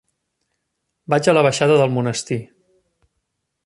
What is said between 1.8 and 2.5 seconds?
del Monestir.